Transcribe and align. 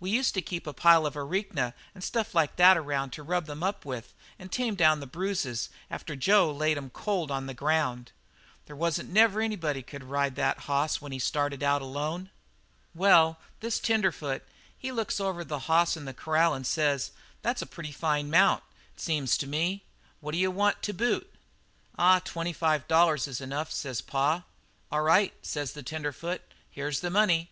We 0.00 0.08
used 0.08 0.32
to 0.32 0.40
keep 0.40 0.66
a 0.66 0.72
pile 0.72 1.04
of 1.04 1.14
arnica 1.14 1.74
and 1.94 2.02
stuff 2.02 2.34
like 2.34 2.56
that 2.56 2.78
around 2.78 3.10
to 3.10 3.22
rub 3.22 3.44
them 3.44 3.62
up 3.62 3.84
with 3.84 4.14
and 4.38 4.50
tame 4.50 4.74
down 4.76 5.00
the 5.00 5.06
bruises 5.06 5.68
after 5.90 6.16
Jo 6.16 6.50
laid 6.50 6.78
'em 6.78 6.88
cold 6.88 7.30
on 7.30 7.44
the 7.44 7.52
ground. 7.52 8.12
There 8.64 8.74
wasn't 8.74 9.10
never 9.10 9.42
anybody 9.42 9.82
could 9.82 10.04
ride 10.04 10.36
that 10.36 10.60
hoss 10.60 11.02
when 11.02 11.12
he 11.12 11.16
was 11.16 11.24
started 11.24 11.62
out 11.62 11.82
alone. 11.82 12.30
"Well, 12.94 13.38
this 13.60 13.78
tenderfoot, 13.78 14.42
he 14.78 14.90
looks 14.90 15.20
over 15.20 15.44
the 15.44 15.58
hoss 15.68 15.98
in 15.98 16.06
the 16.06 16.14
corral 16.14 16.54
and 16.54 16.66
says: 16.66 17.10
'That's 17.42 17.60
a 17.60 17.66
pretty 17.66 17.92
fine 17.92 18.30
mount, 18.30 18.62
it 18.94 19.00
seems 19.02 19.36
to 19.36 19.46
me. 19.46 19.84
What 20.20 20.32
do 20.32 20.38
you 20.38 20.50
want 20.50 20.80
to 20.84 20.94
boot?' 20.94 21.30
"'Aw, 21.98 22.20
twenty 22.20 22.54
five 22.54 22.88
dollars 22.88 23.28
is 23.28 23.42
enough,' 23.42 23.70
says 23.70 24.00
pa. 24.00 24.44
"'All 24.90 25.02
right,' 25.02 25.34
says 25.44 25.74
the 25.74 25.82
tenderfoot, 25.82 26.40
'here's 26.70 27.00
the 27.00 27.10
money.' 27.10 27.50